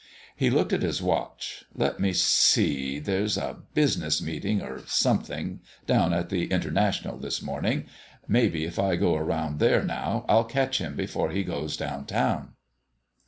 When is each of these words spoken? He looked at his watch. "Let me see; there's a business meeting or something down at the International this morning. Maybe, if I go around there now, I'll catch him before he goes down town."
He 0.35 0.49
looked 0.49 0.73
at 0.73 0.81
his 0.81 0.99
watch. 0.99 1.63
"Let 1.75 1.99
me 1.99 2.11
see; 2.11 2.97
there's 2.97 3.37
a 3.37 3.57
business 3.75 4.19
meeting 4.19 4.59
or 4.59 4.79
something 4.87 5.59
down 5.85 6.11
at 6.11 6.29
the 6.29 6.45
International 6.47 7.19
this 7.19 7.39
morning. 7.43 7.85
Maybe, 8.27 8.65
if 8.65 8.79
I 8.79 8.95
go 8.95 9.13
around 9.15 9.59
there 9.59 9.83
now, 9.83 10.25
I'll 10.27 10.45
catch 10.45 10.79
him 10.79 10.95
before 10.95 11.29
he 11.29 11.43
goes 11.43 11.77
down 11.77 12.07
town." 12.07 12.53